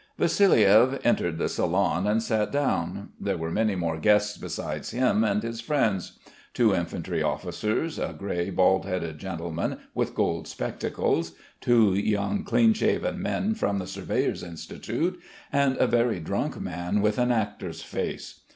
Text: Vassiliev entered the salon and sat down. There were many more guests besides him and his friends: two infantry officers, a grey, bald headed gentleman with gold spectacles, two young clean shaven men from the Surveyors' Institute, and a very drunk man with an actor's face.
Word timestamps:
Vassiliev 0.17 0.99
entered 1.03 1.37
the 1.37 1.47
salon 1.47 2.07
and 2.07 2.23
sat 2.23 2.51
down. 2.51 3.09
There 3.19 3.37
were 3.37 3.51
many 3.51 3.75
more 3.75 3.99
guests 3.99 4.35
besides 4.35 4.89
him 4.89 5.23
and 5.23 5.43
his 5.43 5.61
friends: 5.61 6.17
two 6.55 6.73
infantry 6.73 7.21
officers, 7.21 7.99
a 7.99 8.11
grey, 8.17 8.49
bald 8.49 8.85
headed 8.87 9.19
gentleman 9.19 9.77
with 9.93 10.15
gold 10.15 10.47
spectacles, 10.47 11.33
two 11.59 11.93
young 11.93 12.43
clean 12.43 12.73
shaven 12.73 13.21
men 13.21 13.53
from 13.53 13.77
the 13.77 13.85
Surveyors' 13.85 14.41
Institute, 14.41 15.21
and 15.53 15.77
a 15.77 15.85
very 15.85 16.19
drunk 16.19 16.59
man 16.59 17.01
with 17.01 17.19
an 17.19 17.31
actor's 17.31 17.83
face. 17.83 18.39